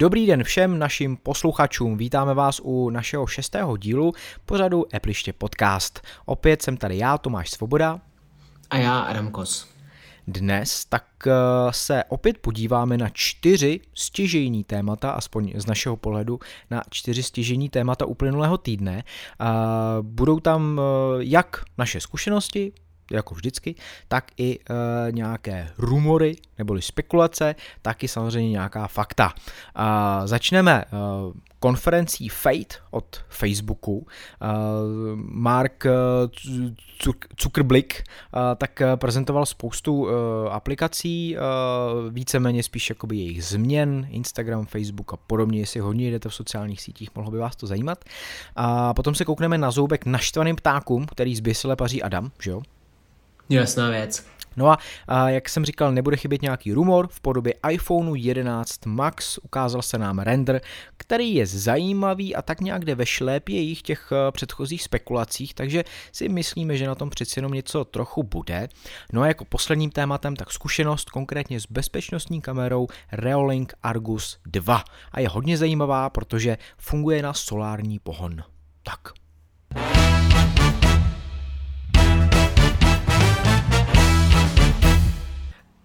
[0.00, 4.12] Dobrý den všem našim posluchačům, vítáme vás u našeho šestého dílu
[4.46, 6.00] pořadu Epliště podcast.
[6.26, 8.00] Opět jsem tady já, Tomáš Svoboda.
[8.70, 9.68] A já, Adam Kos.
[10.26, 11.32] Dnes tak eh,
[11.70, 16.38] se opět podíváme na čtyři stěžejní témata, aspoň z našeho pohledu,
[16.70, 19.02] na čtyři stěžejní témata uplynulého týdne.
[20.02, 22.72] Budou tam eh, jak naše zkušenosti,
[23.10, 23.74] jako vždycky,
[24.08, 29.32] tak i e, nějaké rumory neboli spekulace, tak i samozřejmě nějaká fakta.
[29.74, 30.84] A začneme e,
[31.58, 34.06] konferencí Fate od Facebooku.
[34.06, 34.46] E,
[35.16, 35.86] Mark
[37.40, 38.02] Zuckerblick e,
[38.56, 40.12] tak prezentoval spoustu e,
[40.50, 41.40] aplikací, e,
[42.10, 47.10] víceméně spíš jakoby jejich změn, Instagram, Facebook a podobně, jestli hodně jdete v sociálních sítích,
[47.14, 48.04] mohlo by vás to zajímat.
[48.56, 52.62] A potom se koukneme na zoubek naštvaným ptákům, který zběsile paří Adam, že jo?
[53.48, 54.26] Jasná věc.
[54.58, 54.78] No a,
[55.08, 57.08] a jak jsem říkal, nebude chybět nějaký rumor.
[57.10, 60.60] V podobě iPhoneu 11 Max ukázal se nám render,
[60.96, 66.28] který je zajímavý a tak nějak jde ve šlépě těch eh, předchozích spekulacích, takže si
[66.28, 68.68] myslíme, že na tom přeci jenom něco trochu bude.
[69.12, 75.20] No a jako posledním tématem tak zkušenost konkrétně s bezpečnostní kamerou Reolink Argus 2 a
[75.20, 78.42] je hodně zajímavá, protože funguje na solární pohon.
[78.82, 79.12] Tak.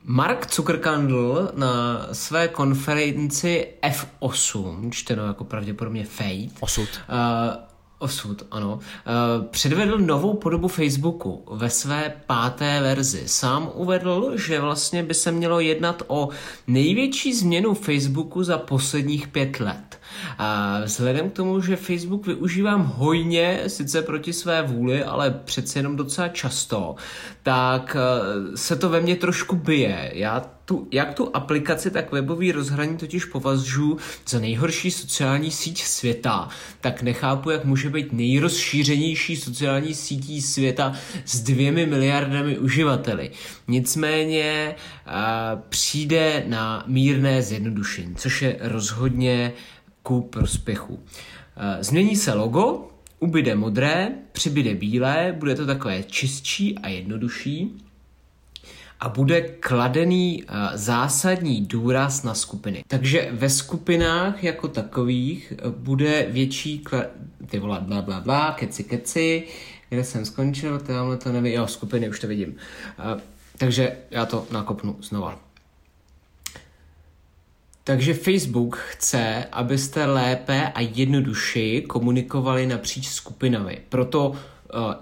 [0.05, 6.89] Mark Zuckerkandl na své konferenci F8, čteno jako pravděpodobně Fate, Osud.
[7.09, 7.72] Uh,
[8.03, 8.73] Osud, ano.
[8.73, 13.23] Uh, předvedl novou podobu Facebooku ve své páté verzi.
[13.25, 16.29] Sám uvedl, že vlastně by se mělo jednat o
[16.67, 19.99] největší změnu Facebooku za posledních pět let.
[20.37, 25.95] A vzhledem k tomu, že Facebook využívám hojně, sice proti své vůli, ale přece jenom
[25.95, 26.95] docela často,
[27.43, 30.11] tak eh, se to ve mně trošku bije.
[30.13, 33.97] Já tu, jak tu aplikaci, tak webový rozhraní totiž považuji
[34.27, 36.49] za nejhorší sociální síť světa,
[36.81, 40.93] tak nechápu, jak může být nejrozšířenější sociální sítí světa
[41.25, 43.31] s dvěmi miliardami uživateli.
[43.67, 44.75] Nicméně
[45.05, 49.53] a, přijde na mírné zjednodušení, což je rozhodně
[50.03, 50.99] ku prospěchu.
[51.79, 52.87] Změní se logo,
[53.19, 57.77] ubyde modré, přibyde bílé, bude to takové čistší a jednodušší
[59.03, 60.43] a bude kladený
[60.73, 62.83] zásadní důraz na skupiny.
[62.87, 67.05] Takže ve skupinách jako takových bude větší kla-
[67.49, 69.47] ty vole, bla, bla, bla, keci, keci,
[69.89, 72.55] kde jsem skončil, tamhle to nevím, jo, skupiny, už to vidím.
[73.57, 75.39] takže já to nakopnu znova.
[77.83, 83.81] Takže Facebook chce, abyste lépe a jednodušeji komunikovali napříč skupinami.
[83.89, 84.35] Proto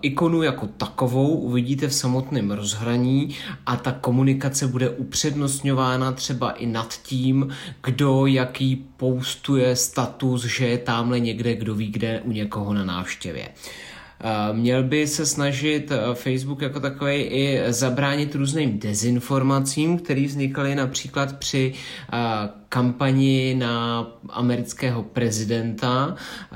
[0.01, 6.93] ikonu jako takovou uvidíte v samotném rozhraní a ta komunikace bude upřednostňována třeba i nad
[6.93, 7.49] tím,
[7.83, 13.49] kdo jaký postuje status, že je tamhle někde, kdo ví kde u někoho na návštěvě.
[13.49, 20.75] Uh, Měl by se snažit eh, Facebook jako takový i zabránit různým dezinformacím, které vznikaly
[20.75, 21.73] například při
[22.13, 26.55] eh, kampani na amerického prezidenta eh,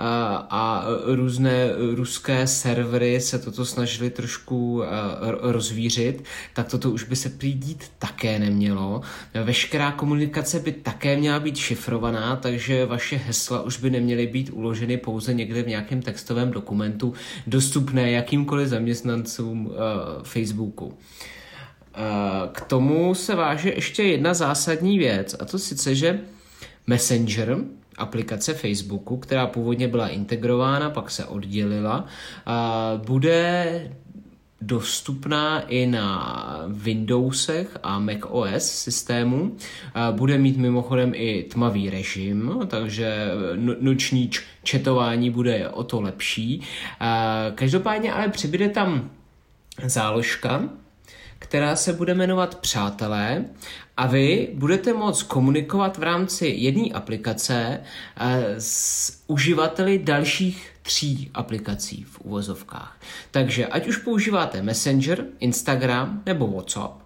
[0.50, 4.84] a různé ruské servery se toto snažili trošku
[5.42, 9.02] rozvířit, tak toto už by se přijít také nemělo.
[9.44, 14.98] Veškerá komunikace by také měla být šifrovaná, takže vaše hesla už by neměly být uloženy
[14.98, 17.14] pouze někde v nějakém textovém dokumentu,
[17.48, 19.74] dostupné jakýmkoliv zaměstnancům uh,
[20.24, 20.98] Facebooku.
[21.98, 26.20] Uh, k tomu se váže ještě jedna zásadní věc, a to sice, že
[26.88, 27.58] Messenger,
[27.98, 32.06] aplikace Facebooku, která původně byla integrována, pak se oddělila,
[32.48, 33.92] uh, bude
[34.62, 39.56] dostupná i na Windowsech a Mac OS systému.
[40.12, 44.30] Bude mít mimochodem i tmavý režim, takže no, noční
[44.64, 46.62] četování bude o to lepší.
[47.56, 49.10] Každopádně ale přibude tam
[49.86, 50.70] záložka,
[51.40, 53.46] která se bude jmenovat Přátelé
[53.98, 57.80] a vy budete moct komunikovat v rámci jedné aplikace
[58.58, 63.00] s uživateli dalších tří aplikací v uvozovkách.
[63.32, 67.02] Takže ať už používáte Messenger, Instagram nebo WhatsApp,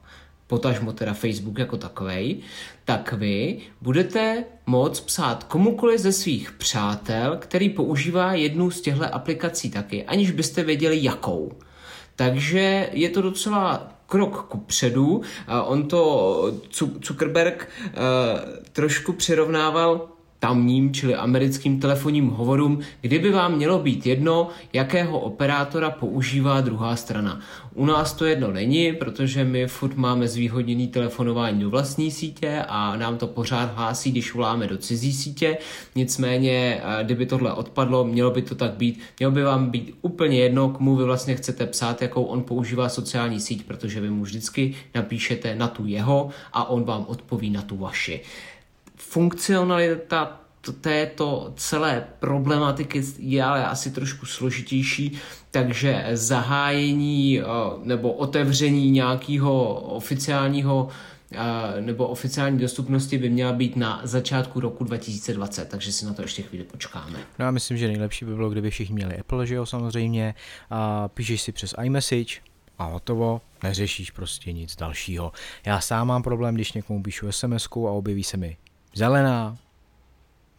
[0.47, 2.37] potažmo teda Facebook jako takovej,
[2.85, 9.69] tak vy budete moct psát komukoliv ze svých přátel, který používá jednu z těchto aplikací
[9.69, 11.51] taky, aniž byste věděli jakou.
[12.19, 15.21] Takže je to docela krok ku předu.
[15.65, 16.51] On to
[17.03, 17.93] Zuckerberg uh,
[18.73, 20.07] trošku přirovnával
[20.39, 27.39] tamním, čili americkým telefonním hovorům, kdyby vám mělo být jedno, jakého operátora používá druhá strana.
[27.73, 32.95] U nás to jedno není, protože my furt máme zvýhodněný telefonování do vlastní sítě a
[32.95, 35.57] nám to pořád hlásí, když voláme do cizí sítě.
[35.95, 38.99] Nicméně, eh, kdyby tohle odpadlo, mělo by to tak být.
[39.19, 43.39] Mělo by vám být úplně jedno, komu vy vlastně chcete psát, jakou on používá sociální
[43.39, 47.77] síť, protože vy mu vždycky napíšete na tu jeho a on vám odpoví na tu
[47.77, 48.21] vaši
[48.99, 50.39] funkcionalita
[50.81, 55.17] této celé problematiky je ale asi trošku složitější,
[55.51, 57.43] takže zahájení eh,
[57.83, 60.89] nebo otevření nějakého oficiálního
[61.31, 66.21] eh, nebo oficiální dostupnosti by měla být na začátku roku 2020, takže si na to
[66.21, 67.19] ještě chvíli počkáme.
[67.39, 70.35] No já myslím, že nejlepší by bylo, kdyby všichni měli Apple, že jo, samozřejmě,
[70.69, 72.41] a píšeš si přes iMessage,
[72.79, 75.31] a hotovo, neřešíš prostě nic dalšího.
[75.65, 78.57] Já sám mám problém, když někomu píšu sms a objeví se mi
[78.93, 79.57] zelená,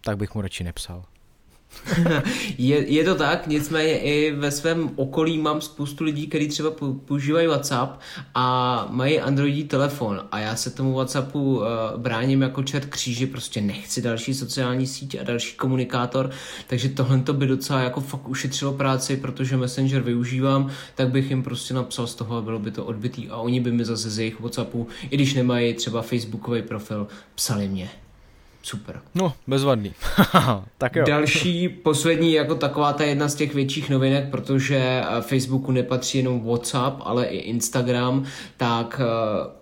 [0.01, 1.05] tak bych mu radši nepsal.
[2.59, 6.71] je, je to tak, nicméně i ve svém okolí mám spoustu lidí, kteří třeba
[7.05, 8.01] používají WhatsApp
[8.35, 11.65] a mají Androidí telefon a já se tomu WhatsAppu uh,
[11.97, 16.31] bráním jako čert kříži, prostě nechci další sociální síť a další komunikátor,
[16.67, 21.43] takže tohle to by docela jako fakt ušetřilo práci, protože Messenger využívám, tak bych jim
[21.43, 24.19] prostě napsal z toho a bylo by to odbitý a oni by mi zase z
[24.19, 27.91] jejich WhatsAppu, i když nemají třeba Facebookový profil, psali mě.
[28.63, 29.01] Super.
[29.15, 29.93] No, bezvadný.
[30.79, 31.05] tak jo.
[31.07, 36.41] Další, poslední, jako taková ta jedna z těch větších novinek, protože eh, Facebooku nepatří jenom
[36.41, 38.25] WhatsApp, ale i Instagram,
[38.57, 39.01] tak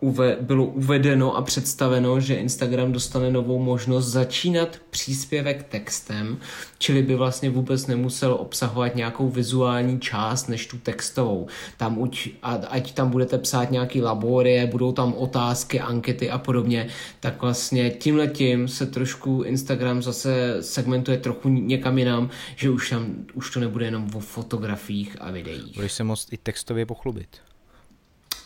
[0.03, 6.39] uh, uve, bylo uvedeno a představeno, že Instagram dostane novou možnost začínat příspěvek textem,
[6.79, 11.47] čili by vlastně vůbec nemusel obsahovat nějakou vizuální část než tu textovou.
[11.77, 16.89] Tam uč, ať tam budete psát nějaký laborie, budou tam otázky, ankety a podobně,
[17.21, 23.51] tak vlastně tímhletím se trošku Instagram zase segmentuje trochu někam jinam, že už, tam, už
[23.51, 25.75] to nebude jenom o fotografiích a videích.
[25.75, 27.37] Budeš se moct i textově pochlubit.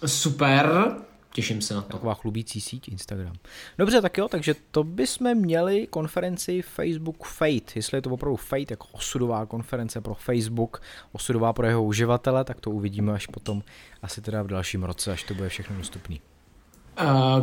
[0.06, 0.94] Super,
[1.34, 1.92] Těším se na to.
[1.92, 3.36] Taková chlubící síť Instagram.
[3.78, 7.72] Dobře, tak jo, takže to bychom měli konferenci Facebook Fate.
[7.74, 12.60] Jestli je to opravdu Fate jako osudová konference pro Facebook, osudová pro jeho uživatele, tak
[12.60, 13.62] to uvidíme až potom,
[14.02, 16.16] asi teda v dalším roce, až to bude všechno dostupné.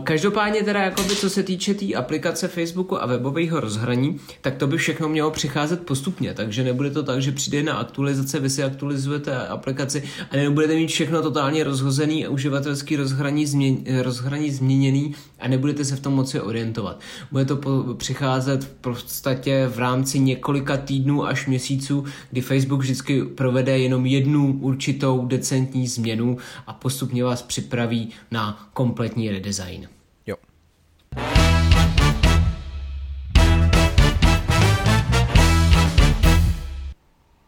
[0.04, 4.68] Každopádně teda, jakoby, co se týče té tý aplikace Facebooku a webového rozhraní, tak to
[4.68, 8.64] by všechno mělo přicházet postupně, takže nebude to tak, že přijde na aktualizace, vy si
[8.64, 15.48] aktualizujete aplikaci a nebudete mít všechno totálně rozhozený a uživatelský rozhraní, změn, rozhraní změněný a
[15.48, 17.00] nebudete se v tom moci orientovat.
[17.32, 23.24] Bude to po, přicházet v podstatě v rámci několika týdnů až měsíců, kdy Facebook vždycky
[23.24, 26.38] provede jenom jednu určitou decentní změnu
[26.68, 29.88] a postupně vás připraví na kompletní redesign.
[30.28, 30.36] Jo.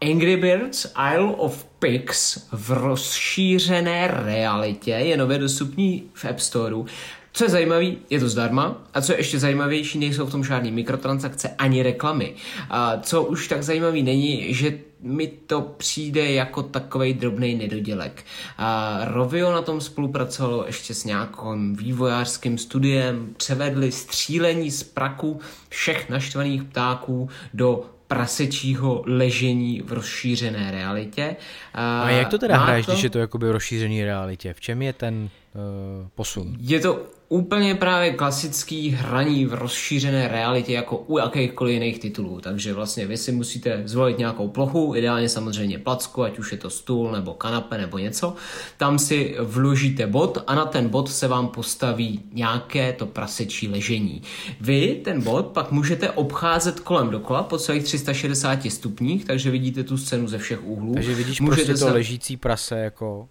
[0.01, 6.85] Angry Birds Isle of Pigs v rozšířené realitě je nově dostupný v App Storeu.
[7.33, 10.72] Co je zajímavé, je to zdarma a co je ještě zajímavější, nejsou v tom žádné
[10.72, 12.33] mikrotransakce ani reklamy.
[12.69, 18.24] A co už tak zajímavý není, že mi to přijde jako takový drobný nedodělek.
[18.57, 25.39] A Rovio na tom spolupracovalo ještě s nějakým vývojářským studiem, převedli střílení z praku
[25.69, 31.36] všech naštvaných ptáků do prasečího ležení v rozšířené realitě.
[31.74, 32.92] A, a jak to teda hraješ, to...
[32.92, 34.53] když je to jakoby v rozšířené realitě?
[34.53, 36.58] V čem je ten uh, posun?
[36.60, 42.41] Je to úplně právě klasický hraní v rozšířené realitě jako u jakýchkoliv jiných titulů.
[42.41, 46.69] Takže vlastně vy si musíte zvolit nějakou plochu, ideálně samozřejmě placku, ať už je to
[46.69, 48.35] stůl nebo kanape nebo něco.
[48.77, 54.21] Tam si vložíte bod a na ten bod se vám postaví nějaké to prasečí ležení.
[54.61, 59.97] Vy ten bod pak můžete obcházet kolem dokola po celých 360 stupních, takže vidíte tu
[59.97, 60.93] scénu ze všech úhlů.
[60.93, 61.93] Takže vidíš můžete prostě to se...
[61.93, 63.27] ležící prase jako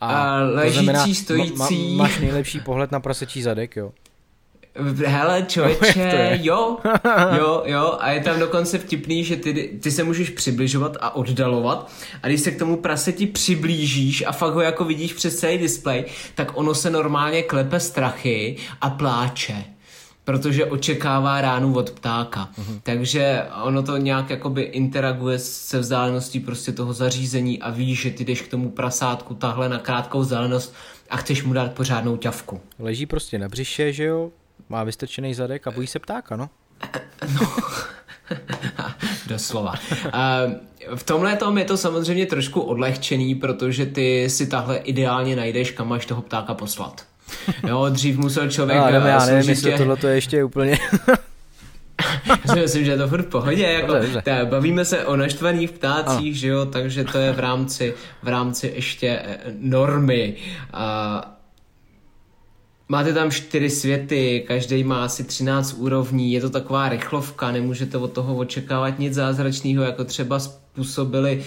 [0.00, 1.56] a, a ležící, znamená, stojící.
[1.56, 3.92] Ma, ma, máš nejlepší pohled na prasečí zadek, jo?
[5.06, 6.78] Hele, člověče, jo,
[7.38, 11.92] jo, jo, a je tam dokonce vtipný, že ty, ty se můžeš přibližovat a oddalovat
[12.22, 16.04] a když se k tomu praseti přiblížíš a fakt ho jako vidíš přes celý displej,
[16.34, 19.64] tak ono se normálně klepe strachy a pláče
[20.26, 22.50] protože očekává ránu od ptáka.
[22.58, 22.80] Uh-huh.
[22.82, 28.24] Takže ono to nějak jakoby interaguje se vzdáleností prostě toho zařízení a víš, že ty
[28.24, 30.74] jdeš k tomu prasátku tahle na krátkou vzdálenost
[31.10, 32.60] a chceš mu dát pořádnou ťavku.
[32.78, 34.30] Leží prostě na břiše, že jo?
[34.68, 36.50] Má vystrčený zadek a bojí se ptáka, no?
[37.40, 37.56] no.
[39.26, 39.74] Doslova.
[40.94, 45.88] v tomhle tom je to samozřejmě trošku odlehčený, protože ty si tahle ideálně najdeš, kam
[45.88, 47.06] máš toho ptáka poslat.
[47.68, 48.78] Jo, dřív musel člověk...
[48.78, 50.78] No, já nevím, jestli tohle to je ještě úplně...
[52.26, 53.62] Já si myslím, že je to furt v pohodě.
[53.62, 56.34] Jako, ta, bavíme se o naštvaných ptácích, ano.
[56.34, 60.34] že jo, takže to je v rámci, v rámci ještě eh, normy.
[60.72, 61.36] A,
[62.88, 68.12] Máte tam čtyři světy, každý má asi 13 úrovní, je to taková rychlovka, nemůžete od
[68.12, 70.38] toho očekávat nic zázračného, jako třeba
[70.76, 71.44] způsobili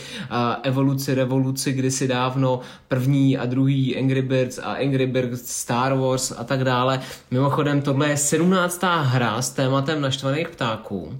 [0.64, 6.44] evoluci, revoluci kdysi dávno, první a druhý Angry Birds a Angry Birds Star Wars a
[6.44, 7.02] tak dále.
[7.32, 8.84] Mimochodem, tohle je 17.
[8.84, 11.20] hra s tématem naštvaných ptáků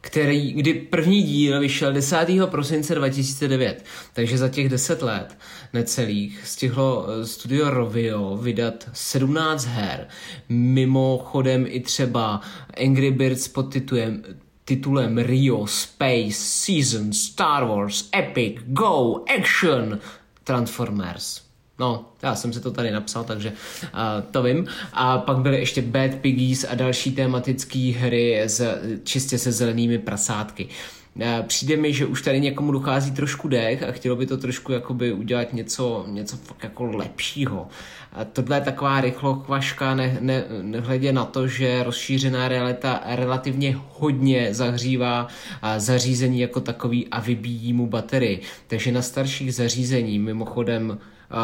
[0.00, 2.26] který, kdy první díl vyšel 10.
[2.46, 5.38] prosince 2009, takže za těch 10 let
[5.72, 10.06] necelých stihlo eh, studio Rovio vydat 17 her,
[10.48, 12.40] mimochodem i třeba
[12.86, 14.22] Angry Birds pod titulem,
[14.70, 19.98] titulem Rio, Space, Season, Star Wars, Epic, Go, Action,
[20.44, 21.42] Transformers.
[21.78, 24.66] No, já jsem si to tady napsal, takže uh, to vím.
[24.92, 30.64] A pak byly ještě Bad Piggies a další tematické hry z, čistě se zelenými prasátky.
[30.64, 30.99] Uh,
[31.46, 35.12] přijde mi, že už tady někomu dochází trošku dech a chtělo by to trošku jakoby
[35.12, 37.68] udělat něco, něco fakt jako lepšího.
[38.12, 44.54] A tohle je taková rychlokvaška, ne, ne, nehledě na to, že rozšířená realita relativně hodně
[44.54, 45.26] zahřívá
[45.76, 48.40] zařízení jako takový a vybíjí mu baterii.
[48.66, 50.98] Takže na starších zařízení, mimochodem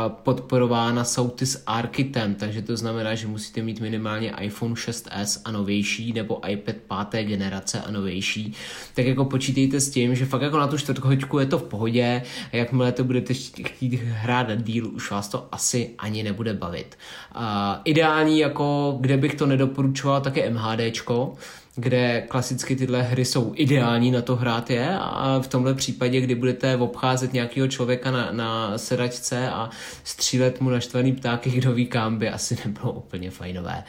[0.08, 6.48] podporována Soutis Architem, takže to znamená, že musíte mít minimálně iPhone 6s a novější nebo
[6.48, 8.54] iPad páté generace a novější.
[8.94, 12.22] Tak jako počítejte s tím, že fakt jako na tu čtvrtkočku je to v pohodě
[12.52, 16.98] a jakmile to budete chtít hrát díl, už vás to asi ani nebude bavit.
[17.36, 17.42] Uh,
[17.84, 21.34] ideální jako, kde bych to nedoporučoval, tak je MHDčko,
[21.76, 26.34] kde klasicky tyhle hry jsou ideální na to hrát je a v tomhle případě, kdy
[26.34, 29.70] budete obcházet nějakého člověka na, na sedačce a
[30.04, 33.84] střílet mu naštvaný ptáky, kdo ví kam, by asi nebylo úplně fajnové.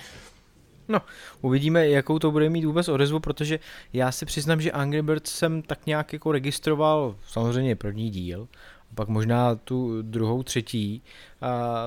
[0.88, 1.02] No,
[1.42, 3.60] uvidíme, jakou to bude mít vůbec odezvu, protože
[3.94, 8.48] já si přiznám, že Angry Birds jsem tak nějak jako registroval samozřejmě první díl,
[8.96, 11.02] pak možná tu druhou, třetí
[11.42, 11.84] a,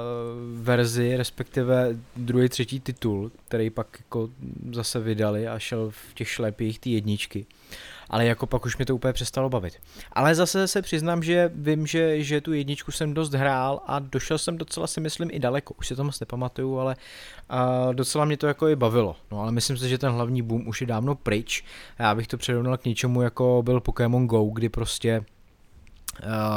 [0.55, 4.29] verzi, respektive druhý, třetí titul, který pak jako
[4.73, 7.47] zase vydali a šel v těch šlepích ty jedničky.
[8.11, 9.75] Ale jako pak už mě to úplně přestalo bavit.
[10.13, 14.39] Ale zase se přiznám, že vím, že, že tu jedničku jsem dost hrál a došel
[14.39, 15.75] jsem docela si myslím i daleko.
[15.79, 16.97] Už si to moc nepamatuju, ale
[17.49, 19.17] a docela mě to jako i bavilo.
[19.31, 21.65] No ale myslím si, že ten hlavní boom už je dávno pryč.
[21.99, 25.25] Já bych to přirovnal k něčemu, jako byl Pokémon Go, kdy prostě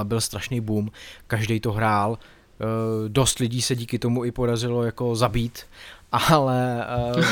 [0.03, 0.89] byl strašný boom,
[1.27, 2.65] každý to hrál, eh,
[3.10, 5.60] dost lidí se díky tomu i podařilo jako zabít,
[6.13, 7.24] ale uh,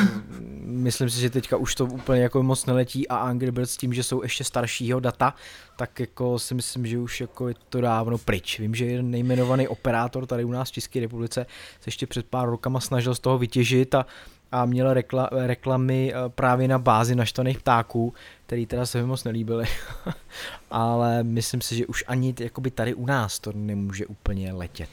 [0.65, 4.03] myslím si, že teďka už to úplně jako moc neletí a Angry Birds tím, že
[4.03, 5.33] jsou ještě staršího data,
[5.77, 8.59] tak jako si myslím, že už jako je to dávno pryč.
[8.59, 11.45] Vím, že jeden nejmenovaný operátor tady u nás v České republice
[11.81, 14.05] se ještě před pár rokama snažil z toho vytěžit a
[14.51, 18.13] a měl rekla, reklamy eh, právě na bázi naštvaných ptáků,
[18.45, 19.65] který teda se mi moc nelíbily.
[20.71, 22.33] Ale myslím si, že už ani
[22.73, 24.89] tady u nás to nemůže úplně letět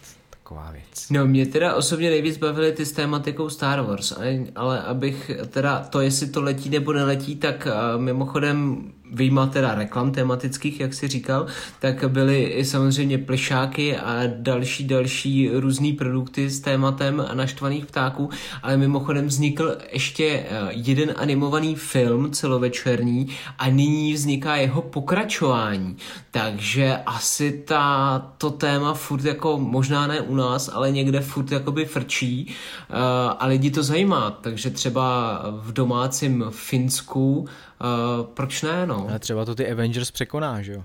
[0.48, 1.06] taková věc.
[1.10, 4.12] No mě teda osobně nejvíc bavily ty s tématikou Star Wars,
[4.54, 10.12] ale abych teda to, jestli to letí nebo neletí, tak uh, mimochodem výjima teda reklam
[10.12, 11.46] tematických, jak si říkal,
[11.80, 18.30] tak byly i samozřejmě plišáky a další, další různé produkty s tématem naštvaných ptáků,
[18.62, 23.28] ale mimochodem vznikl ještě eh, jeden animovaný film celovečerní
[23.58, 25.96] a nyní vzniká jeho pokračování.
[26.30, 32.46] Takže asi ta, to téma furt jako možná ne nás, ale někde furt jakoby frčí
[32.90, 32.96] uh,
[33.38, 34.30] a lidi to zajímá.
[34.30, 37.48] Takže třeba v domácím Finsku
[37.80, 39.06] Uh, proč ne, no?
[39.08, 40.84] Ale třeba to ty Avengers překoná, že jo?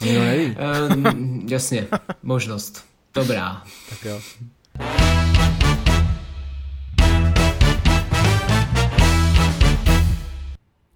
[0.00, 0.56] Nikdo neví.
[0.96, 1.12] uh,
[1.50, 1.86] jasně,
[2.22, 2.84] možnost.
[3.14, 3.62] Dobrá.
[3.90, 4.20] Tak jo.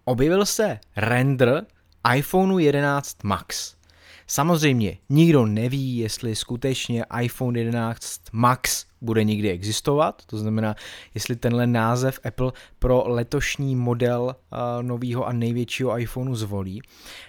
[0.05, 1.67] Objevil se render
[2.17, 3.75] iPhone 11 Max.
[4.31, 10.75] Samozřejmě nikdo neví, jestli skutečně iPhone 11 Max bude nikdy existovat, to znamená,
[11.15, 16.83] jestli tenhle název Apple pro letošní model uh, nového a největšího iPhoneu zvolí.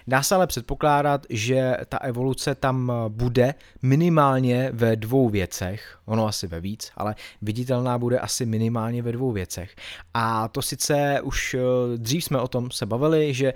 [0.06, 6.46] Dá se ale předpokládat, že ta evoluce tam bude minimálně ve dvou věcech, ono asi
[6.46, 9.76] ve víc, ale viditelná bude asi minimálně ve dvou věcech.
[10.14, 11.60] A to sice už uh,
[11.96, 13.54] dřív jsme o tom se bavili, že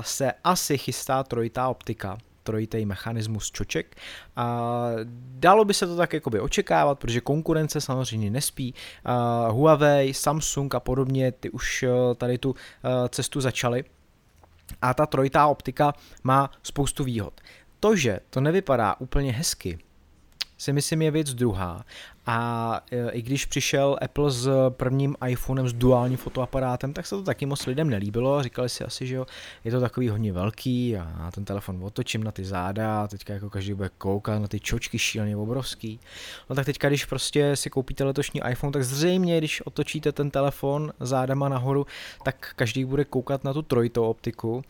[0.00, 3.96] se asi chystá trojitá optika, trojitý mechanismus čoček.
[4.36, 4.88] A
[5.38, 8.74] dalo by se to tak jakoby očekávat, protože konkurence samozřejmě nespí.
[9.04, 13.84] A Huawei, Samsung a podobně, ty už eh, tady tu eh, cestu začaly.
[14.82, 17.40] A ta trojitá optika má spoustu výhod.
[17.80, 19.78] To, že to nevypadá úplně hezky,
[20.62, 21.84] si myslím je věc druhá.
[22.26, 27.22] A e, i když přišel Apple s prvním iPhonem s duálním fotoaparátem, tak se to
[27.22, 28.42] taky moc lidem nelíbilo.
[28.42, 29.26] Říkali si asi, že jo,
[29.64, 33.50] je to takový hodně velký a ten telefon otočím na ty záda a teďka jako
[33.50, 36.00] každý bude koukat na ty čočky šíleně obrovský.
[36.50, 40.92] No tak teďka, když prostě si koupíte letošní iPhone, tak zřejmě, když otočíte ten telefon
[41.00, 41.86] zádama nahoru,
[42.24, 44.62] tak každý bude koukat na tu trojitou optiku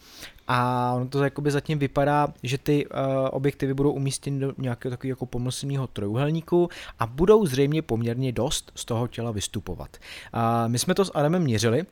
[0.49, 2.93] a ono to jakoby zatím vypadá, že ty uh,
[3.31, 6.69] objektivy budou umístěny do nějakého takového jako pomyslného trojuhelníku
[6.99, 9.97] a budou zřejmě poměrně dost z toho těla vystupovat.
[10.35, 11.85] Uh, my jsme to s Adamem měřili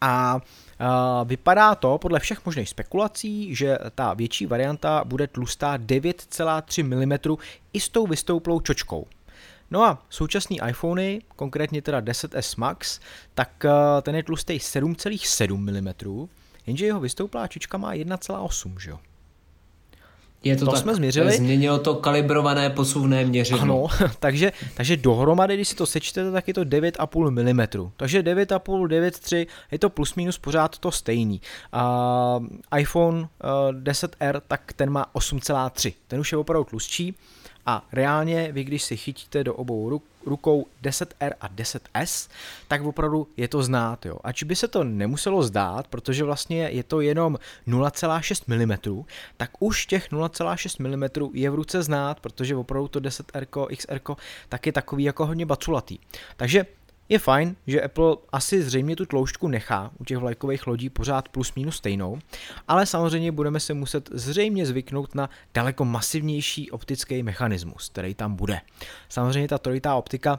[0.00, 6.84] a uh, vypadá to podle všech možných spekulací, že ta větší varianta bude tlustá 9,3
[6.84, 7.36] mm
[7.72, 9.06] i s tou vystouplou čočkou.
[9.70, 13.00] No a současný iPhony, konkrétně teda 10s Max,
[13.34, 13.64] tak
[14.02, 16.28] ten je tlustý 7,7 mm,
[16.70, 18.98] jenže jeho vystouplá čička má 1,8, že jo?
[20.44, 21.36] Je to, to tak, jsme změřili.
[21.36, 23.88] Změnilo to kalibrované posuvné měřidlo.
[24.00, 27.90] Ano, takže, takže dohromady, když si to sečtete, tak je to 9,5 mm.
[27.96, 31.40] Takže 9,5, 9,3 je to plus minus pořád to stejný.
[31.74, 33.28] Uh, iPhone uh,
[33.82, 35.94] 10R, tak ten má 8,3.
[36.08, 37.14] Ten už je opravdu tlustší.
[37.66, 39.88] A reálně vy, když si chytíte do obou
[40.26, 42.30] rukou 10R a 10S,
[42.68, 44.06] tak opravdu je to znát.
[44.06, 44.16] Jo.
[44.24, 49.04] Ač by se to nemuselo zdát, protože vlastně je to jenom 0,6 mm,
[49.36, 54.00] tak už těch 0,6 mm je v ruce znát, protože opravdu to 10R, XR
[54.48, 55.98] tak je takový jako hodně baculatý.
[56.36, 56.66] Takže
[57.10, 61.54] je fajn, že Apple asi zřejmě tu tloušťku nechá u těch vlajkových lodí pořád plus
[61.54, 62.18] minus stejnou,
[62.68, 68.60] ale samozřejmě budeme se muset zřejmě zvyknout na daleko masivnější optický mechanismus, který tam bude.
[69.08, 70.38] Samozřejmě ta trojitá optika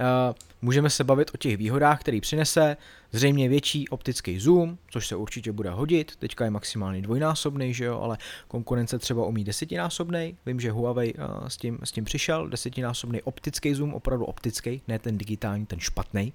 [0.00, 2.76] Uh, můžeme se bavit o těch výhodách, který přinese,
[3.14, 8.00] zřejmě větší optický zoom, což se určitě bude hodit, teďka je maximálně dvojnásobný, že jo,
[8.00, 8.18] ale
[8.48, 13.74] konkurence třeba umí desetinásobný, vím, že Huawei uh, s, tím, s tím přišel, desetinásobný optický
[13.74, 16.32] zoom, opravdu optický, ne ten digitální, ten špatný.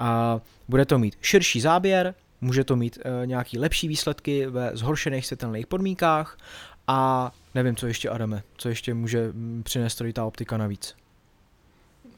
[0.00, 5.26] Uh, bude to mít širší záběr, může to mít uh, nějaký lepší výsledky ve zhoršených
[5.26, 6.38] světelných podmínkách
[6.86, 10.96] a nevím, co ještě Adame, co ještě může mm, přinést ta optika navíc.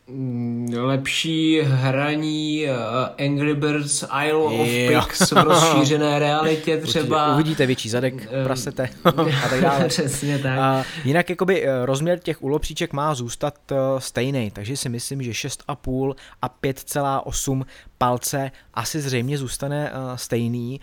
[0.09, 7.27] Mm, lepší hraní uh, Angry Birds Isle of Pigs v rozšířené realitě třeba.
[7.27, 7.35] Určitě.
[7.35, 8.89] Uvidíte větší zadek, um, prasete
[9.45, 9.89] a tak dále.
[9.89, 10.59] Přesně tak.
[10.59, 13.55] A jinak jakoby eh, rozměr těch ulopříček má zůstat
[13.99, 17.65] stejný, takže si myslím, že 6,5 a 5,8
[17.99, 20.81] palce asi zřejmě zůstane stejný.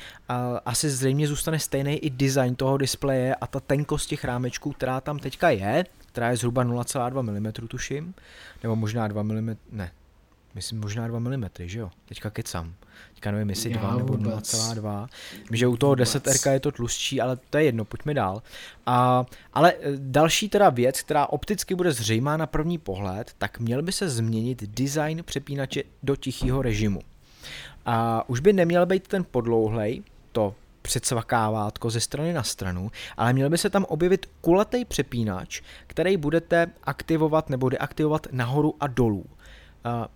[0.66, 5.20] Asi zřejmě zůstane stejný i design toho displeje a ta tenkost těch rámečků, která tam
[5.20, 5.84] teďka je,
[6.14, 8.14] která je zhruba 0,2 mm, tuším,
[8.64, 9.92] nebo možná 2 mm, ne,
[10.56, 12.74] myslím možná 2 mm, že jo, teďka kecám.
[13.14, 15.08] Teďka nevím, jestli 2 nebo 0,2.
[15.52, 18.44] Že u toho 10R je to tlustší, ale to je jedno, pojďme dál.
[18.86, 23.82] A, ale e, další teda věc, která opticky bude zřejmá na první pohled, tak měl
[23.82, 27.02] by se změnit design přepínače do tichého režimu.
[27.86, 33.50] A už by neměl být ten podlouhlej, to předsvakávátko ze strany na stranu, ale měl
[33.50, 39.26] by se tam objevit kulatý přepínač, který budete aktivovat nebo deaktivovat nahoru a dolů.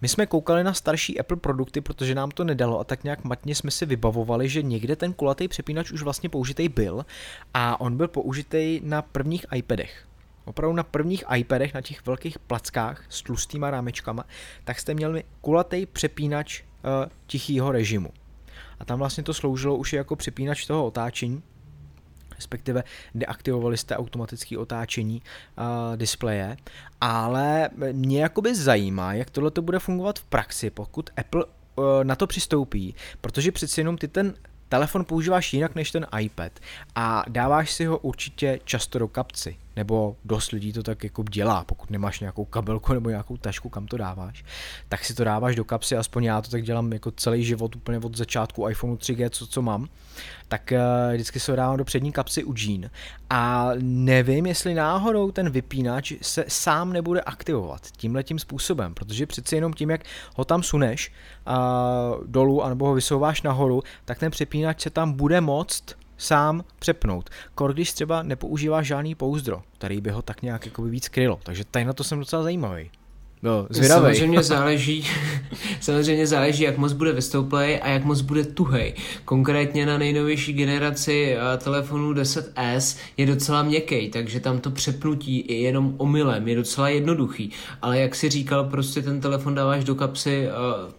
[0.01, 3.55] My jsme koukali na starší Apple produkty, protože nám to nedalo a tak nějak matně
[3.55, 7.05] jsme si vybavovali, že někde ten kulatý přepínač už vlastně použitý byl
[7.53, 10.05] a on byl použitý na prvních iPadech.
[10.45, 14.23] Opravdu na prvních iPadech, na těch velkých plackách s tlustýma rámečkama,
[14.63, 18.09] tak jste měli kulatý přepínač uh, tichýho režimu
[18.79, 21.43] a tam vlastně to sloužilo už jako přepínač toho otáčení,
[22.35, 22.83] respektive
[23.15, 26.57] deaktivovali jste automatické otáčení uh, displeje,
[27.01, 32.15] ale mě jakoby zajímá, jak tohle to bude fungovat v praxi, pokud Apple uh, na
[32.15, 34.33] to přistoupí, protože přeci jenom ty ten
[34.69, 36.51] telefon používáš jinak než ten iPad
[36.95, 41.63] a dáváš si ho určitě často do kapci nebo dost lidí to tak jako dělá,
[41.63, 44.43] pokud nemáš nějakou kabelku nebo nějakou tašku, kam to dáváš,
[44.89, 47.97] tak si to dáváš do kapsy, aspoň já to tak dělám jako celý život úplně
[47.97, 49.87] od začátku iPhone 3G, co, co mám,
[50.47, 52.89] tak uh, vždycky se ho dávám do přední kapsy u Jean
[53.29, 59.55] a nevím, jestli náhodou ten vypínač se sám nebude aktivovat tímhle tím způsobem, protože přeci
[59.55, 60.01] jenom tím, jak
[60.35, 61.11] ho tam suneš
[61.47, 61.53] uh,
[62.25, 67.29] dolů anebo ho vysouváš nahoru, tak ten přepínač se tam bude moct sám přepnout.
[67.55, 71.39] Kor, když třeba nepoužíváš žádný pouzdro, který by ho tak nějak jako víc krylo.
[71.43, 72.89] Takže tady na to jsem docela zajímavý.
[73.43, 74.15] No, zvědavej.
[74.15, 75.07] Samozřejmě záleží,
[75.81, 78.93] samozřejmě záleží, jak moc bude vystouplej a jak moc bude tuhej.
[79.25, 85.61] Konkrétně na nejnovější generaci eh, telefonů 10S je docela měkký, takže tam to přepnutí i
[85.61, 87.51] jenom omylem je docela jednoduchý.
[87.81, 90.91] Ale jak si říkal, prostě ten telefon dáváš do kapsy uh,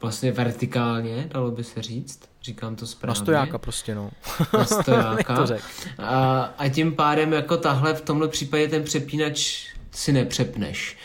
[0.00, 2.33] vlastně vertikálně, dalo by se říct.
[2.44, 3.10] Říkám to správně.
[3.18, 4.10] Na stojáka prostě, no.
[4.52, 5.46] Na stojáka.
[5.98, 10.96] a, a tím pádem jako tahle v tomhle případě ten přepínač si nepřepneš.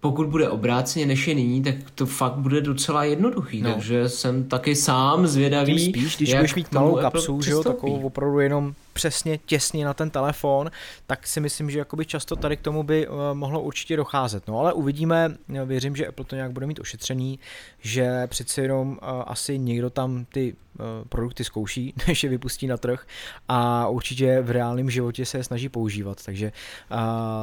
[0.00, 3.72] Pokud bude obráceně než je nyní, tak to fakt bude docela jednoduchý, no.
[3.72, 5.76] takže jsem taky sám zvědavý.
[5.76, 9.94] Tím spíš, když budeš mít malou kapsu, že jo, takovou opravdu jenom přesně těsně na
[9.94, 10.70] ten telefon,
[11.06, 14.48] tak si myslím, že jakoby často tady k tomu by uh, mohlo určitě docházet.
[14.48, 17.38] No ale uvidíme, věřím, že Apple to nějak bude mít ošetřený,
[17.80, 22.76] že přeci jenom uh, asi někdo tam ty uh, produkty zkouší, než je vypustí na
[22.76, 23.06] trh
[23.48, 26.52] a určitě v reálném životě se je snaží používat, takže
[26.90, 26.98] uh,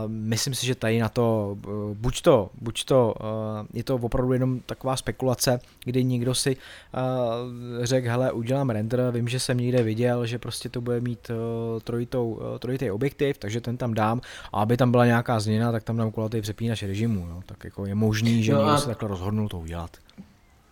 [0.07, 3.27] myslím si, že tady na to, uh, buď to, buď to uh,
[3.73, 9.27] je to opravdu jenom taková spekulace, kdy někdo si uh, řekl, hele, udělám render, vím,
[9.27, 11.31] že jsem někde viděl, že prostě to bude mít
[11.83, 14.21] trojitou, trojitý objektiv, takže ten tam dám
[14.53, 17.41] a aby tam byla nějaká změna, tak tam dám kulatý přepínač režimu, jo.
[17.45, 19.97] tak jako je možný, že no někdo se takhle rozhodnul to udělat.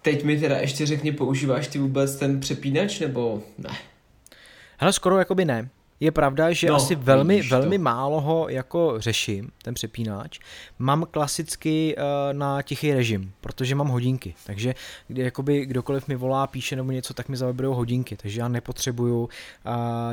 [0.01, 3.69] Teď mi teda ještě řekni, používáš ty vůbec ten přepínač nebo ne?
[4.77, 5.69] Hele, skoro jakoby ne.
[5.99, 7.83] Je pravda, že no, asi velmi, velmi to.
[7.83, 10.39] málo ho jako řeším, ten přepínač.
[10.79, 12.03] Mám klasicky uh,
[12.37, 14.75] na tichý režim, protože mám hodinky, takže
[15.07, 19.23] kdy, jakoby kdokoliv mi volá, píše nebo něco, tak mi zavibrujou hodinky, takže já nepotřebuju
[19.23, 19.29] uh,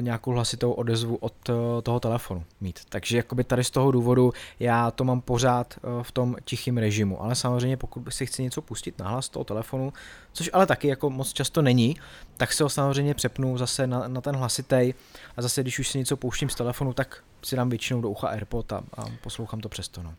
[0.01, 2.81] nějakou hlasitou odezvu od uh, toho telefonu mít.
[2.89, 7.23] Takže jakoby tady z toho důvodu já to mám pořád uh, v tom tichém režimu,
[7.23, 9.93] ale samozřejmě pokud si chci něco pustit na hlas toho telefonu,
[10.33, 11.97] což ale taky jako moc často není,
[12.37, 14.95] tak se ho samozřejmě přepnu zase na, na ten hlasitej
[15.37, 18.29] a zase když už si něco pouštím z telefonu, tak si dám většinou do ucha
[18.29, 20.03] AirPod a, a poslouchám to přesto.
[20.03, 20.15] No.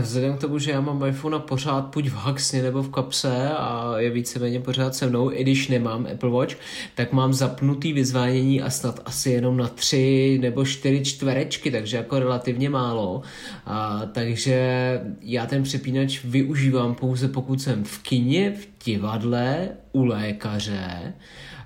[0.00, 3.94] Vzhledem k tomu, že já mám iPhone pořád buď v haxně nebo v kapse a
[3.96, 6.56] je víceméně pořád se mnou, i když nemám Apple Watch,
[6.94, 12.18] tak mám zapnutý vyzvánění a snad asi jenom na tři nebo čtyři čtverečky, takže jako
[12.18, 13.22] relativně málo.
[13.66, 21.14] A, takže já ten přepínač využívám pouze pokud jsem v kině, v divadle, u lékaře,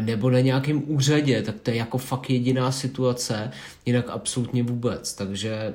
[0.00, 3.50] nebo na nějakém úřadě, tak to je jako fakt jediná situace,
[3.86, 5.14] jinak absolutně vůbec.
[5.14, 5.74] Takže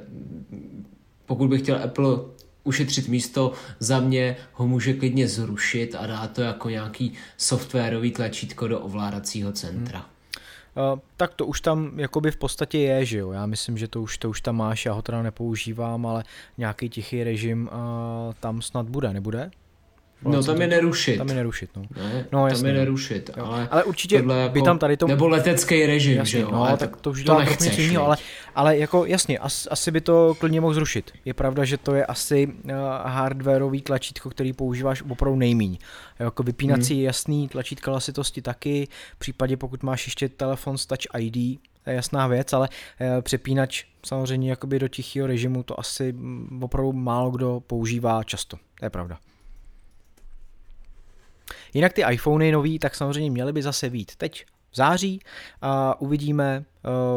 [1.25, 2.17] pokud bych chtěl Apple
[2.63, 8.67] ušetřit místo, za mě ho může klidně zrušit a dát to jako nějaký softwarový tlačítko
[8.67, 9.99] do ovládacího centra.
[9.99, 10.93] Hmm.
[10.93, 13.31] Uh, tak to už tam jakoby v podstatě je, že jo.
[13.31, 16.23] Já myslím, že to už, to už tam máš, já ho teda nepoužívám, ale
[16.57, 19.51] nějaký tichý režim uh, tam snad bude, nebude?
[20.21, 21.17] No tam je nerušit.
[21.17, 21.83] Tam je nerušit, no.
[21.97, 23.45] Ne, no tam je nerušit, jo.
[23.45, 25.07] ale, ale určitě jako, by tam tady to...
[25.07, 28.17] Nebo letecký režim, jasně, že jo, no, ale tak to už to nechceš, jiného, ale,
[28.55, 31.11] ale jako jasně, as, asi by to klidně mohl zrušit.
[31.25, 32.71] Je pravda, že to je asi uh,
[33.03, 35.77] hardwareový tlačítko, který používáš opravdu nejmíň.
[36.19, 37.03] Jako vypínací hmm.
[37.03, 41.95] jasný tlačítka hlasitosti taky, v případě pokud máš ještě telefon s Touch ID, to je
[41.95, 47.31] jasná věc, ale uh, přepínač samozřejmě jakoby do tichého režimu to asi mm, opravdu málo
[47.31, 48.57] kdo používá často.
[48.79, 49.17] To je pravda.
[51.73, 55.19] Jinak ty iPhony nový, tak samozřejmě měly by zase být teď v září
[55.61, 56.65] a uvidíme,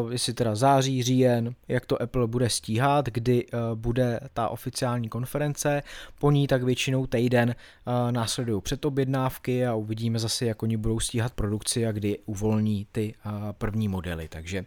[0.03, 5.09] uh, jestli teda září, říjen, jak to Apple bude stíhat, kdy uh, bude ta oficiální
[5.09, 5.83] konference,
[6.19, 7.55] po ní tak většinou týden
[7.87, 13.15] uh, následují předobjednávky a uvidíme zase, jak oni budou stíhat produkci a kdy uvolní ty
[13.53, 14.65] první modely, takže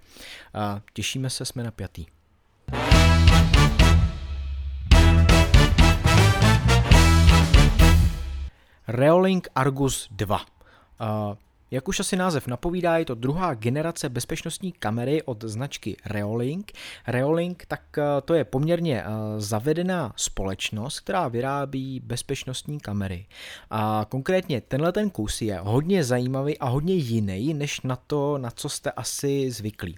[0.93, 2.06] těšíme se, jsme napjatý.
[8.88, 10.46] Reolink Argus 2.
[11.71, 16.71] Jak už asi název napovídá, je to druhá generace bezpečnostní kamery od značky Reolink.
[17.08, 23.26] Reolink, tak uh, to je poměrně uh, zavedená společnost, která vyrábí bezpečnostní kamery.
[23.69, 28.52] A konkrétně tenhle ten kus je hodně zajímavý a hodně jiný, než na to, na
[28.52, 29.97] co jste asi zvyklí.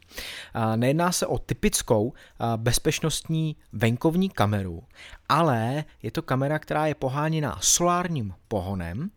[0.75, 2.13] Nejedná se o typickou
[2.57, 4.83] bezpečnostní venkovní kameru,
[5.29, 9.09] ale je to kamera, která je poháněná solárním pohonem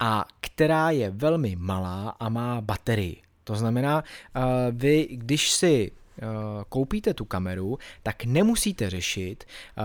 [0.00, 3.22] a která je velmi malá a má baterii.
[3.44, 6.26] To znamená, eh, vy, když si eh,
[6.68, 9.82] koupíte tu kameru, tak nemusíte řešit, eh,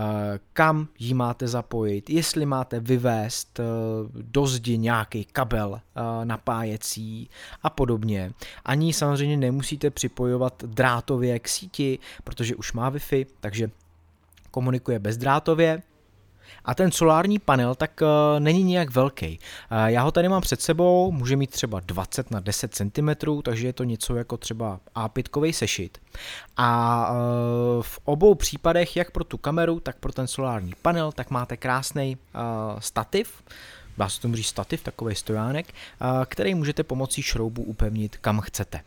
[0.52, 3.60] kam ji máte zapojit, jestli máte vyvést
[4.14, 5.80] do zdi nějaký kabel
[6.24, 7.30] napájecí
[7.62, 8.32] a podobně.
[8.64, 13.70] Ani samozřejmě nemusíte připojovat drátově k síti, protože už má Wi-Fi, takže
[14.50, 15.82] komunikuje bezdrátově.
[16.64, 19.38] A ten solární panel tak uh, není nijak velký.
[19.72, 23.10] Uh, já ho tady mám před sebou, může mít třeba 20 na 10 cm,
[23.42, 25.98] takže je to něco jako třeba A5 sešit.
[26.56, 31.30] A uh, v obou případech, jak pro tu kameru, tak pro ten solární panel, tak
[31.30, 32.16] máte krásný
[32.78, 33.42] stativ,
[33.98, 35.74] dá se tomu říct stativ, takový stojánek,
[36.26, 38.80] který můžete pomocí šroubů upevnit kam chcete.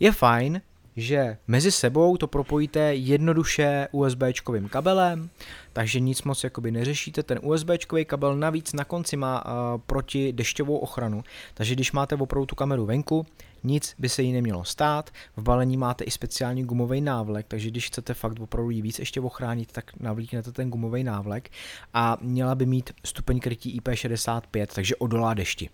[0.00, 0.60] Je fajn,
[0.96, 5.30] že mezi sebou to propojíte jednoduše USB-čkovým kabelem,
[5.72, 7.22] takže nic moc jakoby neřešíte.
[7.22, 11.24] Ten USB-čkový kabel navíc na konci má uh, proti dešťovou ochranu,
[11.54, 13.26] takže když máte opravdu tu kameru venku,
[13.64, 15.10] nic by se jí nemělo stát.
[15.36, 19.20] V balení máte i speciální gumový návlek, takže když chcete fakt opravdu jí víc ještě
[19.20, 21.50] ochránit, tak navlíknete ten gumový návlek
[21.94, 25.70] a měla by mít stupeň krytí IP65, takže odolá dešti.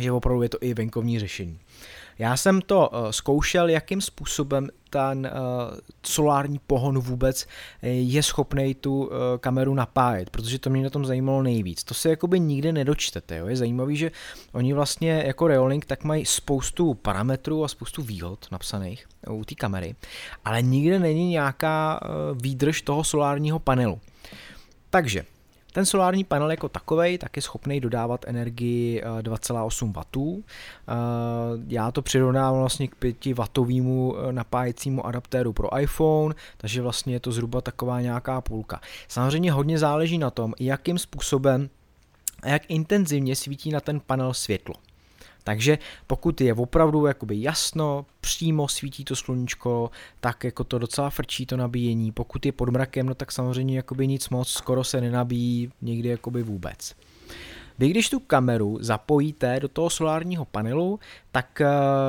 [0.00, 1.58] Takže opravdu je to i venkovní řešení.
[2.18, 7.46] Já jsem to uh, zkoušel, jakým způsobem ten uh, solární pohon vůbec
[7.82, 9.10] eh, je schopný tu
[9.40, 11.84] kameru napájet, protože to mě na tom zajímalo nejvíc.
[11.84, 13.46] To se jakoby nikdy nedočtete, jo?
[13.46, 14.10] je zajímavý, že
[14.52, 19.94] oni vlastně jako Reolink tak mají spoustu parametrů a spoustu výhod napsaných u té kamery,
[20.44, 22.00] ale nikde není nějaká
[22.34, 24.00] výdrž toho solárního panelu.
[24.90, 25.24] Takže
[25.72, 30.42] ten solární panel jako takový tak je schopný dodávat energii 2,8 W.
[31.68, 37.20] Já to přirovnávám vlastně k 5 W eh, napájecímu adaptéru pro iPhone, takže vlastně je
[37.20, 38.80] to zhruba taková nějaká půlka.
[39.08, 41.70] Samozřejmě hodně záleží na tom, jakým způsobem
[42.42, 44.74] a jak intenzivně svítí na ten panel světlo.
[45.50, 51.46] Takže pokud je opravdu jakoby jasno, přímo svítí to sluníčko, tak jako to docela frčí
[51.46, 52.12] to nabíjení.
[52.12, 56.42] Pokud je pod mrakem, no tak samozřejmě jakoby nic moc, skoro se nenabíjí někdy jakoby
[56.42, 56.94] vůbec.
[57.80, 61.00] Vy když tu kameru zapojíte do toho solárního panelu,
[61.32, 61.66] tak eh,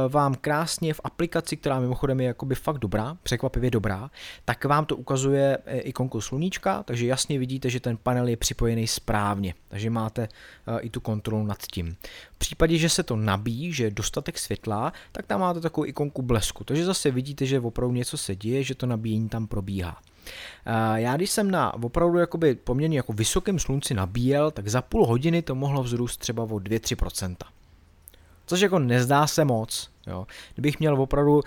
[0.08, 4.12] vám krásně v aplikaci, která mimochodem je jakoby fakt dobrá, překvapivě dobrá,
[4.46, 8.88] tak vám to ukazuje eh, ikonku sluníčka, takže jasně vidíte, že ten panel je připojený
[8.88, 11.96] správně, takže máte eh, i tu kontrolu nad tím.
[12.34, 16.22] V případě, že se to nabíjí, že je dostatek světla, tak tam máte takovou ikonku
[16.22, 19.98] blesku, takže zase vidíte, že opravdu něco se děje, že to nabíjení tam probíhá.
[20.96, 25.42] Já když jsem na opravdu jakoby poměrně jako vysokém slunci nabíjel, tak za půl hodiny
[25.42, 27.36] to mohlo vzrůst třeba o 2-3%.
[28.46, 29.90] Což jako nezdá se moc.
[30.08, 30.28] Jo.
[30.54, 31.42] Kdybych měl opravdu uh,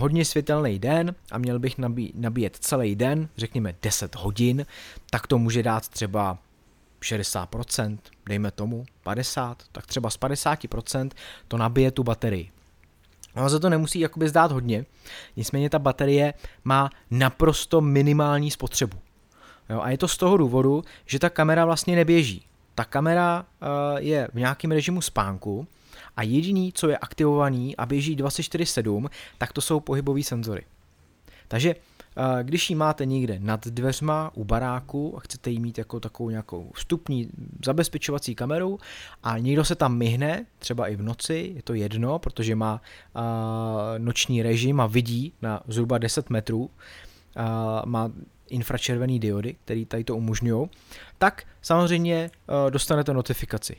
[0.00, 4.66] hodně světelný den a měl bych nabí, nabíjet celý den, řekněme 10 hodin,
[5.10, 6.38] tak to může dát třeba
[7.02, 11.10] 60%, dejme tomu 50%, tak třeba z 50%
[11.48, 12.50] to nabije tu baterii.
[13.36, 14.84] Ono se to nemusí jakoby zdát hodně,
[15.36, 18.96] nicméně ta baterie má naprosto minimální spotřebu.
[19.70, 22.44] Jo, a je to z toho důvodu, že ta kamera vlastně neběží.
[22.74, 23.68] Ta kamera uh,
[23.98, 25.66] je v nějakém režimu spánku
[26.16, 30.64] a jediný, co je aktivovaný a běží 24-7, tak to jsou pohybové senzory.
[31.48, 31.74] Takže
[32.42, 36.70] když ji máte někde nad dveřma u baráku a chcete ji mít jako takovou nějakou
[36.74, 37.28] vstupní
[37.64, 38.78] zabezpečovací kameru
[39.22, 42.80] a někdo se tam myhne, třeba i v noci, je to jedno, protože má
[43.98, 46.70] noční režim a vidí na zhruba 10 metrů,
[47.84, 48.10] má
[48.48, 50.68] infračervený diody, který tady to umožňují,
[51.18, 52.30] tak samozřejmě
[52.70, 53.76] dostanete notifikaci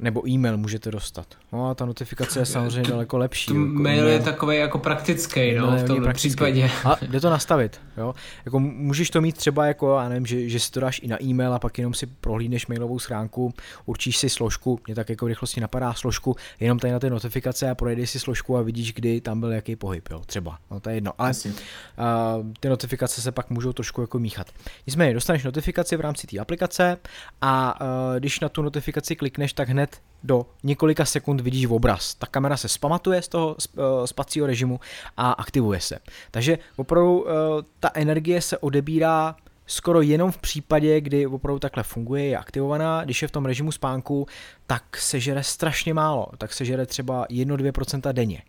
[0.00, 1.26] nebo e-mail můžete dostat.
[1.52, 3.50] No a ta notifikace je samozřejmě daleko lepší.
[3.50, 6.70] Jako mail je takový jako praktický, no, v tomhle případě.
[6.84, 8.14] A jde to nastavit, jo.
[8.44, 11.22] Jako můžeš to mít třeba jako, já nevím, že, že si to dáš i na
[11.22, 13.54] e-mail a pak jenom si prohlídneš mailovou schránku,
[13.86, 17.70] určíš si složku, mě tak jako v rychlosti napadá složku, jenom tady na ty notifikace
[17.70, 20.58] a projdeš si složku a vidíš, kdy tam byl jaký pohyb, jo, třeba.
[20.70, 24.46] No to je jedno, ale uh, ty notifikace se pak můžou trošku jako míchat.
[24.86, 26.96] Nicméně dostaneš notifikaci v rámci té aplikace
[27.40, 27.86] a uh,
[28.18, 32.14] když na tu notifikaci klikneš, tak hned hned do několika sekund vidíš obraz.
[32.14, 34.80] Ta kamera se spamatuje z toho eh, spacího režimu
[35.16, 35.98] a aktivuje se.
[36.30, 37.32] Takže opravdu eh,
[37.80, 43.22] ta energie se odebírá skoro jenom v případě, kdy opravdu takhle funguje, je aktivovaná, když
[43.22, 44.26] je v tom režimu spánku,
[44.66, 48.42] tak se žere strašně málo, tak se žere třeba 1-2% denně.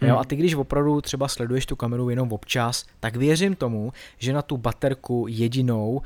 [0.00, 0.10] Hmm.
[0.10, 4.32] Jo, a ty když opravdu třeba sleduješ tu kameru jenom občas, tak věřím tomu, že
[4.32, 6.02] na tu baterku jedinou, uh,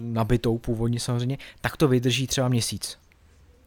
[0.00, 2.98] nabitou původně samozřejmě, tak to vydrží třeba měsíc.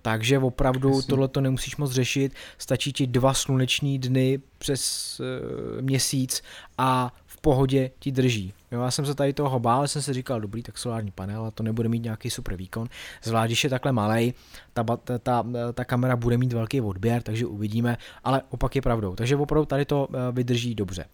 [0.08, 1.10] Takže opravdu Jasně.
[1.10, 4.82] tohle to nemusíš moc řešit, stačí ti dva sluneční dny přes
[5.20, 6.44] e, měsíc
[6.78, 8.54] a v pohodě ti drží.
[8.72, 11.52] Jo, já jsem se tady toho bál, jsem si říkal, dobrý, tak solární panel, a
[11.52, 12.88] to nebude mít nějaký super výkon.
[13.24, 14.34] Zvlášť, když je takhle malý,
[14.74, 19.16] ta, ta, ta, ta kamera bude mít velký odběr, takže uvidíme, ale opak je pravdou.
[19.16, 21.06] Takže opravdu tady to eh, vydrží dobře.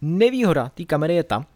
[0.00, 1.46] Nevýhoda té kamery je ta,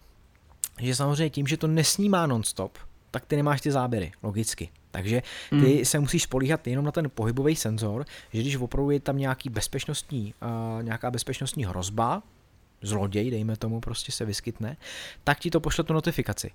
[0.80, 2.78] že samozřejmě tím, že to nesnímá nonstop,
[3.16, 4.68] tak ty nemáš ty záběry, logicky.
[4.90, 5.84] Takže ty hmm.
[5.84, 10.34] se musíš spolíhat jenom na ten pohybový senzor, že když opravdu je tam nějaký bezpečnostní,
[10.42, 12.22] uh, nějaká bezpečnostní hrozba,
[12.82, 14.76] zloděj, dejme tomu, prostě se vyskytne,
[15.24, 16.50] tak ti to pošle tu notifikaci.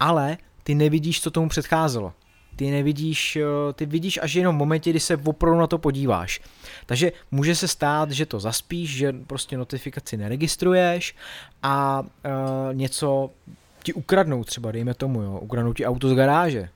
[0.00, 2.12] Ale ty nevidíš, co tomu předcházelo.
[2.56, 3.38] Ty nevidíš,
[3.74, 6.40] ty vidíš až jenom v momentě, kdy se opravdu na to podíváš.
[6.86, 11.16] Takže může se stát, že to zaspíš, že prostě notifikaci neregistruješ
[11.62, 12.08] a uh,
[12.72, 13.30] něco
[13.84, 16.68] ti ukradnou třeba, dejme tomu, jo, ukradnou ti auto z garáže,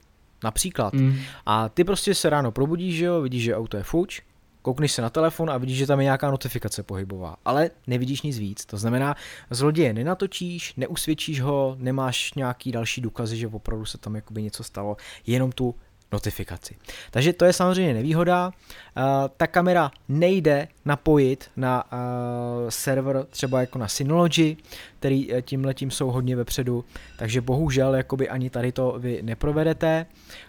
[0.43, 0.93] například.
[0.93, 1.15] Mm.
[1.45, 4.21] A ty prostě se ráno probudíš, že jo, vidíš, že auto je fuč,
[4.61, 8.37] koukneš se na telefon a vidíš, že tam je nějaká notifikace pohybová, ale nevidíš nic
[8.39, 8.65] víc.
[8.65, 9.15] To znamená,
[9.49, 14.97] zloděje nenatočíš, neusvědčíš ho, nemáš nějaký další důkazy, že opravdu se tam jakoby něco stalo,
[15.27, 15.75] jenom tu
[16.11, 16.75] notifikaci.
[17.11, 18.47] Takže to je samozřejmě nevýhoda.
[18.47, 19.03] Uh,
[19.37, 24.57] ta kamera nejde napojit na uh, server třeba jako na Synology,
[24.99, 26.85] který eh, tím letím jsou hodně vepředu,
[27.17, 30.05] takže bohužel jakoby ani tady to vy neprovedete.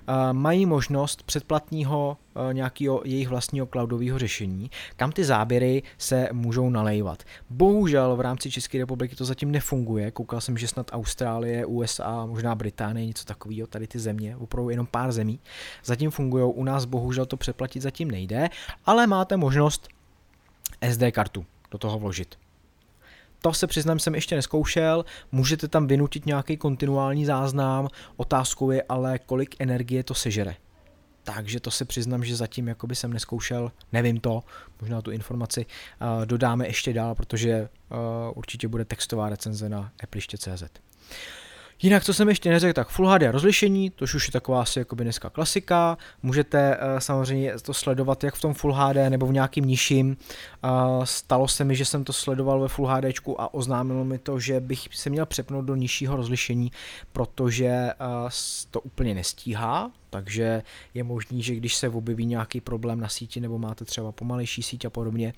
[0.08, 6.70] Uh, mají možnost předplatního uh, nějakého jejich vlastního cloudového řešení, kam ty záběry se můžou
[6.70, 7.22] nalejvat.
[7.50, 10.10] Bohužel v rámci České republiky to zatím nefunguje.
[10.10, 14.86] Koukal jsem, že snad Austrálie, USA, možná Británie, něco takového, tady ty země, opravdu jenom
[14.86, 15.40] pár zemí,
[15.84, 16.44] zatím fungují.
[16.54, 18.48] U nás bohužel to přeplatit zatím nejde,
[18.86, 19.88] ale máte možnost
[20.90, 22.49] SD kartu do toho vložit.
[23.42, 29.18] To se přiznám, jsem ještě neskoušel, můžete tam vynutit nějaký kontinuální záznam, otázkou je ale,
[29.18, 30.54] kolik energie to sežere.
[31.22, 34.42] Takže to se přiznám, že zatím jakoby jsem neskoušel, nevím to,
[34.80, 37.98] možná tu informaci uh, dodáme ještě dál, protože uh,
[38.34, 40.62] určitě bude textová recenze na appliště.cz.
[41.82, 44.94] Jinak, co jsem ještě neřekl, tak Full HD rozlišení, to už je taková asi jako
[44.94, 45.98] dneska klasika.
[46.22, 50.16] Můžete uh, samozřejmě to sledovat jak v tom Full HD nebo v nějakým nižším.
[50.64, 53.04] Uh, stalo se mi, že jsem to sledoval ve Full HD
[53.38, 56.72] a oznámilo mi to, že bych se měl přepnout do nižšího rozlišení,
[57.12, 58.30] protože uh,
[58.70, 60.62] to úplně nestíhá, takže
[60.94, 64.84] je možný, že když se objeví nějaký problém na síti nebo máte třeba pomalejší síť
[64.84, 65.32] a podobně,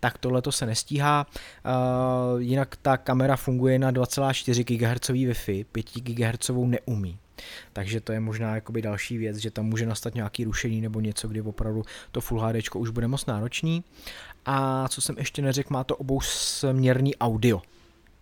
[0.00, 1.26] tak tohle to se nestíhá.
[1.26, 7.18] Uh, jinak ta kamera funguje na 2,4 GHz Wi-Fi, 5 GHz neumí.
[7.72, 11.28] Takže to je možná jakoby další věc, že tam může nastat nějaký rušení nebo něco,
[11.28, 13.84] kdy opravdu to Full HD už bude moc náročný.
[14.46, 17.62] A co jsem ještě neřekl, má to obou směrný audio.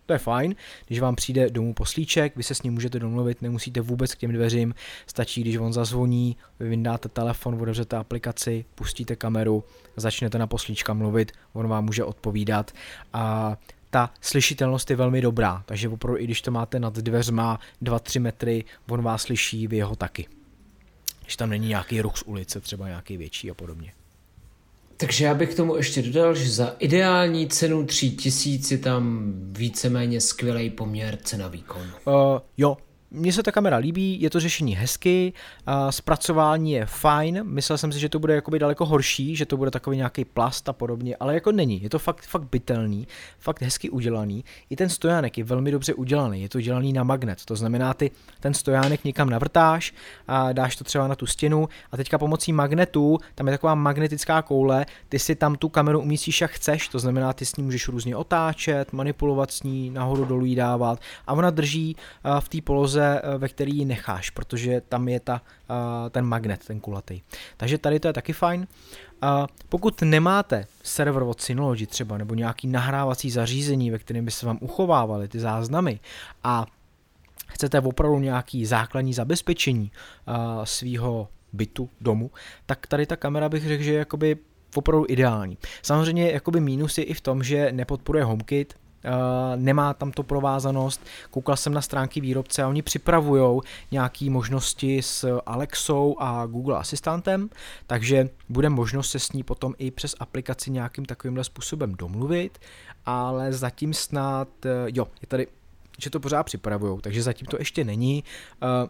[0.07, 0.55] To je fajn,
[0.87, 4.31] když vám přijde domů poslíček, vy se s ním můžete domluvit, nemusíte vůbec k těm
[4.31, 4.73] dveřím,
[5.07, 9.63] stačí, když on zazvoní, vy vyndáte telefon, otevřete aplikaci, pustíte kameru,
[9.95, 12.71] začnete na poslíčka mluvit, on vám může odpovídat
[13.13, 13.57] a
[13.89, 18.63] ta slyšitelnost je velmi dobrá, takže opravdu i když to máte nad dveřma 2-3 metry,
[18.89, 20.27] on vás slyší, vy jeho taky.
[21.21, 23.93] Když tam není nějaký ruch z ulice, třeba nějaký větší a podobně.
[24.97, 30.21] Takže já bych k tomu ještě dodal, že za ideální cenu 3000 je tam víceméně
[30.21, 31.81] skvělý poměr cena-výkon.
[31.81, 32.13] Uh,
[32.57, 32.77] jo,
[33.11, 35.33] mně se ta kamera líbí, je to řešení hezky,
[35.65, 39.57] a zpracování je fajn, myslel jsem si, že to bude jakoby daleko horší, že to
[39.57, 43.07] bude takový nějaký plast a podobně, ale jako není, je to fakt, fakt bytelný,
[43.39, 44.43] fakt hezky udělaný.
[44.69, 48.11] I ten stojánek je velmi dobře udělaný, je to udělaný na magnet, to znamená, ty
[48.39, 49.93] ten stojánek někam navrtáš
[50.27, 54.41] a dáš to třeba na tu stěnu a teďka pomocí magnetu, tam je taková magnetická
[54.41, 57.87] koule, ty si tam tu kameru umístíš jak chceš, to znamená, ty s ní můžeš
[57.87, 61.95] různě otáčet, manipulovat s ní, nahoru dolů dávat a ona drží
[62.39, 66.25] v té poloze pouze eh, ve který ji necháš, protože tam je ta, eh, ten
[66.25, 67.21] magnet, ten kulatý.
[67.57, 68.67] Takže tady to je taky fajn.
[69.69, 74.57] Pokud nemáte server od Synology třeba, nebo nějaký nahrávací zařízení, ve kterém by se vám
[74.61, 75.99] uchovávaly ty záznamy
[76.43, 76.65] a
[77.47, 80.33] chcete opravdu nějaký základní zabezpečení eh,
[80.63, 82.31] svého bytu, domu,
[82.65, 84.37] tak tady ta kamera bych řekl, že je jakoby
[84.75, 85.57] opravdu ideální.
[85.81, 88.73] Samozřejmě jakoby mínus je i v tom, že nepodporuje HomeKit,
[89.55, 91.01] nemá tam to provázanost.
[91.31, 97.49] Koukal jsem na stránky výrobce a oni připravují nějaké možnosti s Alexou a Google Asistentem,
[97.87, 102.59] takže bude možnost se s ní potom i přes aplikaci nějakým takovýmhle způsobem domluvit,
[103.05, 105.47] ale zatím snad, uh, jo, je tady,
[105.99, 108.23] že to pořád připravují, takže zatím to ještě není,
[108.61, 108.89] uh,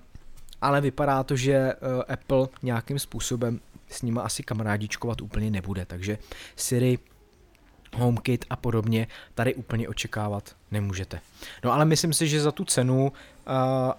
[0.62, 1.74] ale vypadá to, že
[2.08, 6.17] Apple nějakým způsobem s nima asi kamarádičkovat úplně nebude, takže
[6.56, 7.00] Siri
[7.95, 11.19] HomeKit a podobně tady úplně očekávat nemůžete.
[11.63, 13.12] No ale myslím si, že za tu cenu uh,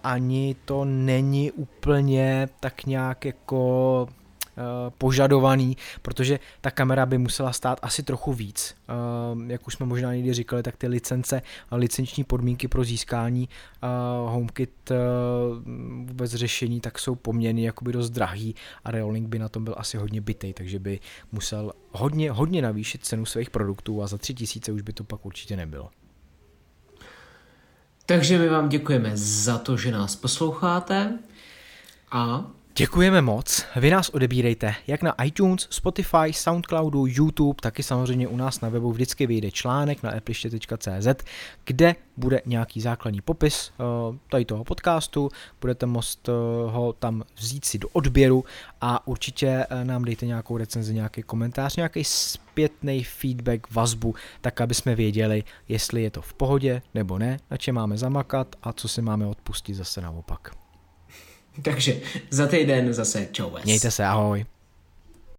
[0.05, 4.09] ani to není úplně tak nějak jako
[4.99, 8.75] požadovaný, protože ta kamera by musela stát asi trochu víc.
[8.89, 8.93] Eh,
[9.53, 11.43] jak už jsme možná někdy říkali, tak ty licence
[11.73, 13.49] licenční podmínky pro získání
[13.83, 13.87] eh,
[14.27, 14.71] HomeKit
[16.05, 19.97] vůbec řešení tak jsou poměrně jakoby dost drahý a Reolink by na tom byl asi
[19.97, 21.01] hodně bitej, takže by
[21.33, 25.27] musel hodně, hodně navýšit cenu svých produktů a za tři tisíce už by to pak
[25.27, 25.91] určitě nebylo.
[28.07, 31.19] Takže my vám děkujeme za to, že nás posloucháte
[32.11, 33.65] a Děkujeme moc.
[33.77, 38.93] Vy nás odebírejte jak na iTunes, Spotify, Soundcloudu, YouTube, taky samozřejmě u nás na webu
[38.93, 41.25] vždycky vyjde článek na appliště.cz,
[41.65, 45.29] kde bude nějaký základní popis uh, tady toho podcastu,
[45.61, 46.35] budete moct uh,
[46.73, 48.45] ho tam vzít si do odběru
[48.81, 54.75] a určitě uh, nám dejte nějakou recenzi, nějaký komentář, nějaký zpětný feedback, vazbu, tak aby
[54.75, 58.89] jsme věděli, jestli je to v pohodě nebo ne, na čem máme zamakat a co
[58.89, 60.68] si máme odpustit zase naopak.
[61.63, 61.97] Takže
[62.31, 63.51] za týden zase čau.
[63.65, 64.45] Mějte se, ahoj.